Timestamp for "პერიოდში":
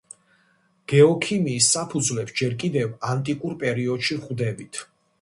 3.63-4.23